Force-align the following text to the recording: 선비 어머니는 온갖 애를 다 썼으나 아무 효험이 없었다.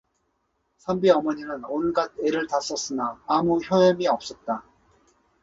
선비 0.79 1.11
어머니는 1.11 1.61
온갖 1.67 2.11
애를 2.23 2.47
다 2.47 2.59
썼으나 2.59 3.21
아무 3.27 3.59
효험이 3.59 4.07
없었다. 4.07 4.63